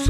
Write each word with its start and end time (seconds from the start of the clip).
Ce 0.00 0.06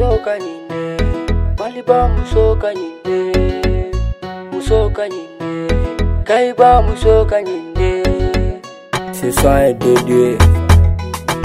son 9.32 9.60
est 9.60 9.74
dédié 9.74 10.38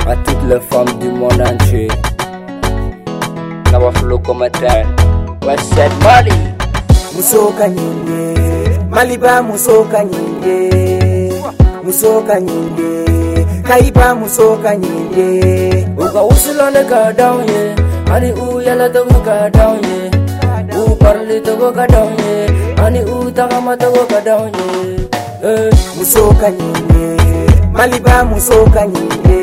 à 0.08 0.16
toutes 0.16 0.38
les 0.48 0.60
femmes 0.62 0.86
du 1.00 1.10
monde 1.10 1.32
entier. 1.42 1.88
N'abafle 3.72 4.18
commentaire. 4.20 4.86
What's 5.44 5.70
that 5.76 5.90
Mali? 6.04 6.32
Mousso 7.16 7.52
Kanyinde. 7.58 8.90
Maliba 8.90 9.42
Mousso 9.42 9.86
Kanyinde. 9.86 11.34
Mousso 11.84 12.22
Kanyinde. 12.22 13.66
Kaiba 13.68 14.14
Mousso 14.16 14.56
Kanyinde. 14.62 15.86
Oga 15.98 16.24
Ousulane 16.24 16.86
Kadaouye. 16.88 17.46
Yeah 17.52 17.85
ani 18.14 18.32
u 18.34 18.46
yala 18.68 18.86
togo 18.96 19.18
ka 19.28 19.38
daw 19.58 19.74
ye 19.88 20.00
u 20.82 20.96
parli 21.02 21.38
togo 21.46 21.68
ka 21.78 21.86
daw 21.94 22.08
ye 22.22 22.34
ani 22.84 23.00
u 23.16 23.32
tagama 23.38 23.74
togo 23.82 24.04
ka 24.12 24.20
daw 24.28 24.42
ye 24.56 24.70
eh, 25.52 25.72
muso 25.98 26.24
ka 26.42 26.48
ɲinde 26.58 27.04
maliba 27.76 28.16
muso 28.30 28.58
ka 28.76 28.84
ɲinde 28.94 29.40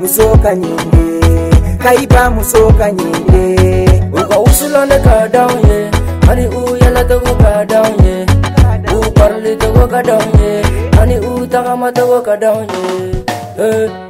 muso 0.00 0.26
ka 0.42 0.50
ɲinde 0.60 1.02
kayiba 1.84 2.22
muso 2.36 2.60
ka 2.80 2.86
ɲinde 2.98 3.42
u 4.16 4.20
ka 4.28 4.36
wusulane 4.44 4.98
ka 5.06 5.16
daw 5.36 5.50
ye 5.68 5.78
ani 6.30 6.44
u 6.60 6.62
yala 6.82 7.02
togo 7.10 7.32
ka 7.44 7.52
daw 7.72 7.86
ye 8.04 8.16
u 8.92 8.98
parli 9.16 9.52
togo 9.62 9.84
ka 9.92 10.00
daw 10.08 10.22
ye 10.42 10.52
ani 11.00 11.16
u 11.30 11.46
tagama 11.52 11.88
togo 11.96 12.18
ka 12.26 12.34
daw 12.42 12.58
ye 12.74 13.24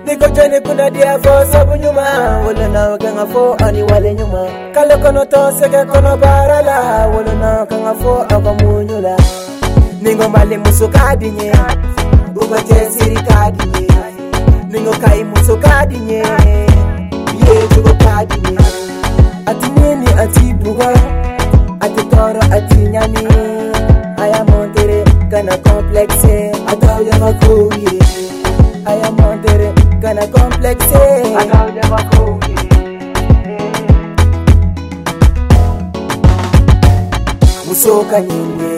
ndikotyeni 0.04 0.60
kuna 0.60 0.90
diafo 0.90 1.28
sabunyuma 1.52 2.02
wolona 2.46 2.98
kanga 2.98 3.26
fo 3.26 3.54
ani 3.64 3.82
wale 3.82 4.14
nyuma 4.14 4.42
kale 4.74 4.96
kono 4.96 5.24
to 5.24 5.52
seke 5.58 5.84
kono 5.90 6.16
barala 6.16 7.06
wolona 7.06 7.66
kanga 7.68 7.94
fo 7.94 8.14
ako 8.28 8.54
munyula 8.54 9.16
ningo 10.02 10.28
mali 10.28 10.56
musu 10.56 10.88
kadinye 10.88 11.52
ukotye 12.36 12.90
siri 12.90 13.16
kadinye 13.16 13.88
ningo 14.70 14.90
kai 14.90 15.24
musu 15.24 15.56
kadinye 15.56 16.22
ye 17.40 17.68
tuko 17.74 17.90
kadinye 18.04 18.58
ati 19.46 19.70
nini 19.70 20.06
ati 20.22 20.54
buga 20.54 20.88
ati 21.80 22.04
toro 22.04 22.40
ati 22.52 22.74
nyami 22.76 23.26
aya 24.22 24.44
montere 24.44 25.04
kana 25.30 25.56
komplekse 25.58 26.52
atayo 26.66 27.12
makuye 27.20 27.97
I 28.90 28.94
am 29.06 29.16
wondering, 29.20 29.74
kinda 30.00 30.24
complex 30.32 30.80
eh. 30.80 31.36
I 31.36 31.44
got 31.46 31.68
never 31.76 32.02
cool. 32.08 32.40
Musoka 37.68 38.20
nyinge, 38.20 38.72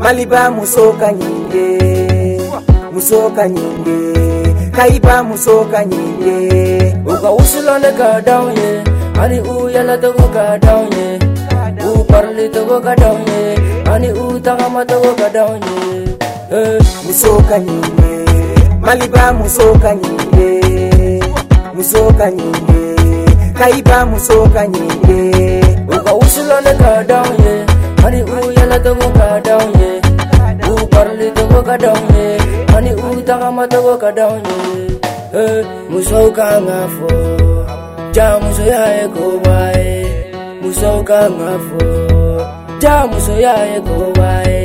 maliba 0.00 0.50
musoka 0.50 1.12
nyinge, 1.12 1.66
musoka 2.92 3.48
nyinge, 3.48 4.00
kaiba 4.76 5.22
musoka 5.28 5.84
nyinge. 5.84 6.94
Uka 7.06 7.30
usulone 7.36 7.90
ka 8.00 8.20
down 8.24 8.56
ye, 8.56 8.70
ani 9.20 9.38
uyala 9.44 9.98
togo 10.00 10.24
ka 10.32 10.56
down 10.56 10.88
ye, 10.96 11.20
u 11.92 12.00
parli 12.08 12.48
togo 12.48 12.80
ka 12.80 12.94
down 12.94 13.20
ye, 13.28 13.44
ani 13.92 14.08
u 14.08 14.40
tagama 14.40 14.86
togo 14.88 15.12
ka 15.20 15.28
down 15.28 15.60
ye. 15.68 15.84
Eh. 16.56 16.80
Musoka 17.06 17.58
nyinge. 17.58 18.33
maliba 18.94 19.32
musoka 19.32 19.94
nyinde 19.94 20.48
musoka 21.76 22.30
nyinde 22.30 22.80
kaiba 23.58 24.06
musoka 24.06 24.66
nyinde 24.66 25.20
ukausulone 25.96 26.72
kadauye 26.82 27.54
ani 28.06 28.20
uyalatogo 28.22 29.08
kadauye 29.18 29.90
uparlitogo 30.76 31.62
kadauye 31.62 32.26
ani 32.76 32.90
utakamatogo 32.94 33.96
kadauye 33.96 34.52
e, 35.42 35.64
musoka 35.90 36.46
ngafo 36.60 37.10
ja 38.12 38.38
muso 38.42 38.62
yaye 38.62 39.08
kobaye 39.08 40.06
musoka 40.62 41.18
ngafo 41.30 41.82
ja 42.80 43.06
muso 43.06 43.32
yaye 43.46 43.78
kobaye 43.88 44.60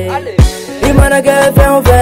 imanake 0.89 1.29
fɛn 1.57 1.75
fɛn 1.87 1.98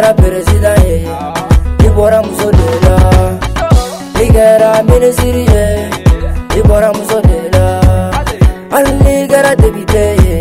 kɛra 0.00 0.14
peresidan 0.22 0.78
ye 0.88 0.96
i 1.84 1.88
bɔra 1.96 2.20
muso 2.26 2.50
de 2.58 2.68
la 2.88 2.96
i 4.22 4.30
kɛra 4.36 4.70
minisiri 4.88 5.44
ye 5.54 5.66
i 6.56 6.60
bɔra 6.68 6.88
muso 6.96 7.18
de 7.28 7.38
la 7.54 7.66
hali 8.72 8.92
n'i 9.02 9.16
kɛra 9.32 9.50
debite 9.62 10.04
ye 10.24 10.38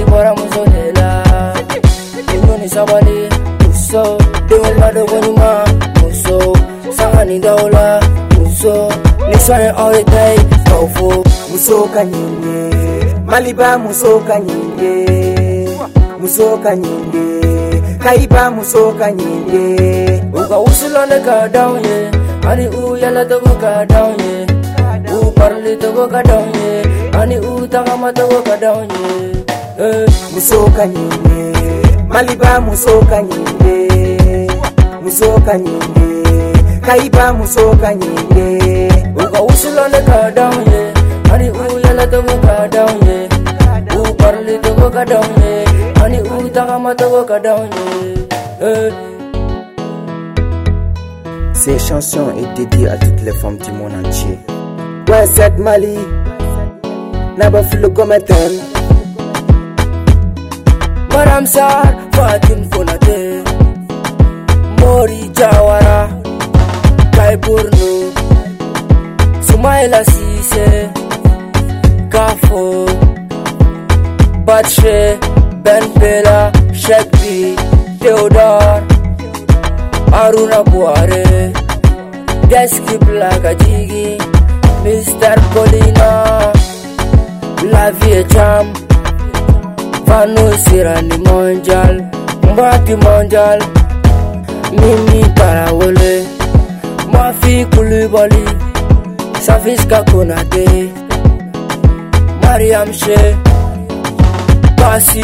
i 0.00 0.04
bɔra 0.10 0.32
muso 0.38 0.62
de 0.72 0.82
la 0.98 1.08
inu 2.34 2.52
ni 2.62 2.68
sabali 2.74 3.18
muso 3.60 4.04
denw 4.48 4.64
ladogoɲuman 4.80 5.68
muso 6.02 6.38
sanga 6.96 7.22
ni 7.28 7.36
daw 7.44 7.60
la 7.74 7.86
muso 8.40 8.74
ni 9.28 9.36
sɔn 9.46 9.60
ye 9.64 9.70
aw 9.82 9.90
ye 9.96 10.04
ta 10.12 10.22
ye 10.34 10.42
k'aw 10.64 10.84
fo 10.96 11.08
muso 11.50 11.76
ka 11.94 12.02
ɲi 12.12 12.22
ye 12.44 12.56
maliba 13.30 13.68
muso 13.84 14.10
ka 14.28 14.36
ɲi 14.46 14.56
ye 14.82 14.94
muso 16.20 16.46
ka 16.64 16.72
ɲi 16.82 16.92
ye 17.12 17.31
kaipa 18.02 18.50
musoka 18.50 19.10
nyinde 19.10 20.24
ukausilonika 20.34 21.48
daunye 21.52 22.10
ani 22.48 22.66
uyala 22.68 23.24
tokoka 23.24 23.86
daunye 23.86 24.46
uparli 25.22 25.76
tokoka 25.76 26.22
daunye 26.22 26.70
ani 27.20 27.38
utakama 27.38 28.12
tokoka 28.12 28.56
daunye 28.56 29.02
eh, 29.80 30.08
musoka 30.34 30.86
nyinde 30.86 31.58
maliba 32.08 32.60
musoka 32.60 33.22
nyinde 33.22 33.76
musoka 35.02 35.58
nyinde 35.58 36.08
kaipa 36.86 37.32
musoka 37.32 37.94
nyinde 37.94 38.88
ukausilonika 39.16 40.30
daunye 40.34 40.82
ani 41.34 41.50
uyala 41.50 42.06
tokoka 42.06 42.68
daunye 42.68 43.28
uparli 44.10 44.58
tokoka 44.58 45.04
daunye 45.04 45.41
Eh. 48.60 48.90
Ces 51.54 51.78
chansons 51.78 52.26
est 52.36 52.52
dédiée 52.56 52.88
à 52.88 52.96
toutes 52.98 53.22
les 53.22 53.32
femmes 53.32 53.56
du 53.56 53.72
monde 53.72 53.92
entier. 54.04 54.38
cette 55.34 55.56
Mali, 55.58 55.96
na 57.38 57.48
le 57.48 57.88
Gometen. 57.88 58.52
Madame 61.10 61.46
Sar, 61.46 61.84
Fatin 62.14 62.64
Fonate. 62.70 63.18
Mori 64.78 65.30
Jawara, 65.34 66.08
Kaiburno. 67.12 68.12
Soumaïla 69.40 70.04
Sise, 70.04 70.90
Kafo, 72.10 72.84
Batche. 74.46 75.16
Ben 75.64 75.80
Benbela, 75.94 76.50
Shakri, 76.74 77.54
Teodor 78.00 78.82
Aruna 80.10 80.60
Boare 80.64 81.22
Deschip 82.50 82.98
Blaga 83.06 83.52
Jigi, 83.60 84.18
Mr. 84.84 85.36
Colina 85.54 86.08
La 87.72 87.90
vie 87.92 88.24
cham 88.32 88.72
Fanu 90.06 90.44
sirani 90.64 91.18
mondial 91.28 92.00
Mbati 92.50 92.96
mondial 93.06 93.60
Mimi 94.78 95.22
Karawole 95.38 96.14
Mafi 97.12 97.64
Kulubali 97.70 98.44
Safis 99.46 99.86
Kakunate 99.86 100.90
Mariam 102.42 102.92
Shea 102.92 103.51
Passy. 104.82 105.22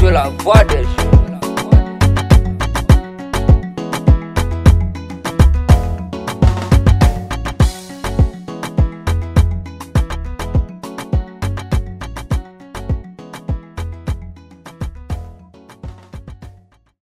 que 0.00 0.06
La 0.10 0.28
Voix 0.44 0.62
des 0.64 0.84
gens 0.84 1.03